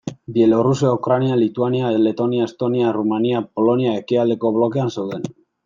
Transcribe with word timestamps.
Bielorrusia, 0.35 0.93
Ukraina, 0.99 1.35
Lituania, 1.41 1.91
Letonia, 2.07 2.49
Estonia, 2.51 2.89
Errumania, 2.95 3.45
Polonia 3.61 3.95
ekialdeko 4.01 4.55
blokean 4.59 4.93
zeuden. 4.99 5.33